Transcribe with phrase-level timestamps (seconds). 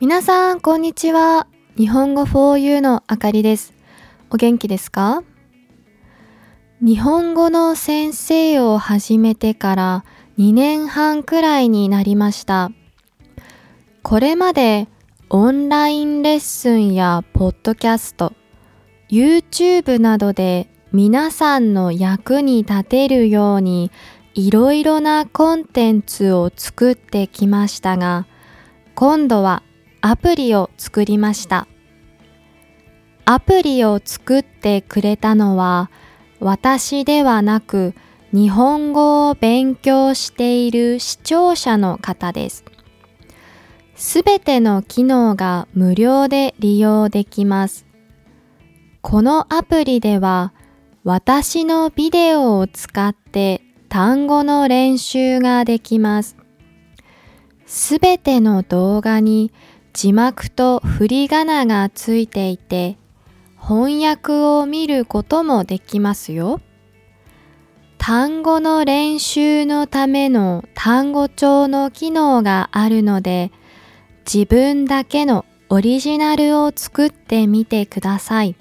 [0.00, 1.48] 皆さん、こんにちは。
[1.76, 3.74] 日本語 4U のあかりです。
[4.30, 5.24] お元気ですか？
[6.80, 10.04] 日本語の先生を始めてから
[10.38, 12.70] 2年半くらいになりました。
[14.04, 14.86] これまで
[15.30, 18.34] オンラインレッスンやポッドキャスト、
[19.10, 23.90] YouTube などで皆さんの役に立てるように
[24.34, 28.28] いろいろなコンテンツを作ってきましたが、
[28.94, 29.64] 今度は
[30.10, 31.68] アプリを作りました。
[33.26, 35.90] アプリを作ってくれたのは
[36.40, 37.92] 私ではなく
[38.32, 42.64] 日本語を勉強している視聴者の方です。
[43.96, 47.84] すべての機能が無料で利用できます。
[49.02, 50.54] このアプリでは
[51.04, 56.38] 私のビデオを使って単語の練習ができます。
[57.66, 59.52] すべての動画に
[60.00, 62.98] 字幕と振り仮名がついていて
[63.60, 66.60] 翻訳を見ることもできますよ。
[67.98, 73.50] 単語の練習のための単語帳の機能があるので
[74.24, 78.54] 自分だけのオリジナルを作ってみてください。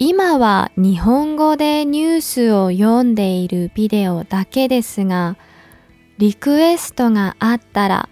[0.00, 5.36] 今は日本語でニュースを読んでいるビデオだけですが、
[6.18, 8.08] リクエストがあったら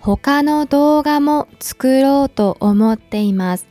[0.00, 3.66] 他の動画も作ろうと思っています。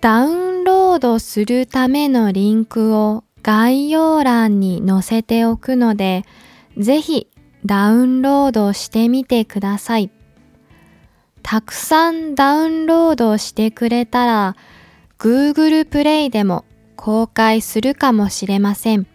[0.00, 6.24] ダウンロードするためのリンクを概要欄に載せておくので、
[6.76, 7.28] ぜひ
[7.64, 10.10] ダウンロードしてみてください。
[11.44, 14.56] たくさんダウンロードしてくれたら、
[15.18, 16.64] Google プレイでも
[16.96, 19.06] 公開するかもしれません。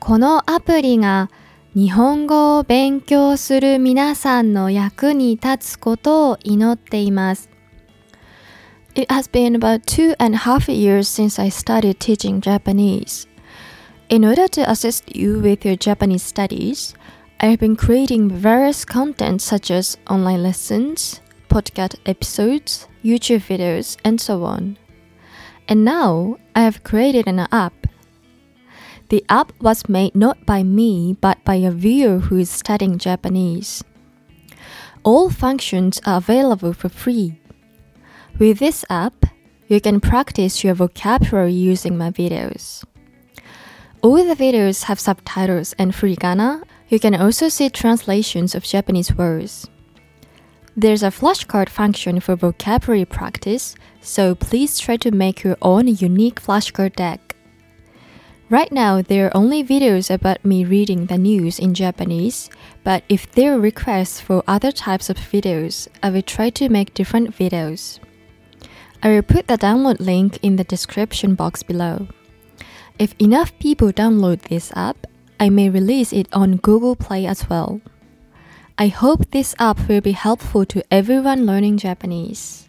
[0.00, 1.30] このアプリが
[1.75, 7.49] 日本語を勉強する皆さんの役に立つことを祈っています。
[8.95, 13.27] It has been about two and a half years since I started teaching Japanese.
[14.09, 16.95] In order to assist you with your Japanese studies,
[17.39, 24.19] I have been creating various content such as online lessons, podcast episodes, YouTube videos, and
[24.19, 24.77] so on.
[25.67, 27.82] And now I have created an app.
[29.14, 33.84] the app was made not by me but by a viewer who is studying Japanese.
[35.04, 37.38] All functions are available for free.
[38.40, 39.26] With this app,
[39.68, 42.82] you can practice your vocabulary using my videos.
[44.02, 46.64] All the videos have subtitles and furigana.
[46.88, 49.70] You can also see translations of Japanese words.
[50.76, 56.42] There's a flashcard function for vocabulary practice, so please try to make your own unique
[56.42, 57.23] flashcard deck.
[58.54, 62.48] Right now, there are only videos about me reading the news in Japanese,
[62.84, 66.94] but if there are requests for other types of videos, I will try to make
[66.94, 67.98] different videos.
[69.02, 72.06] I will put the download link in the description box below.
[72.96, 75.04] If enough people download this app,
[75.40, 77.80] I may release it on Google Play as well.
[78.78, 82.68] I hope this app will be helpful to everyone learning Japanese.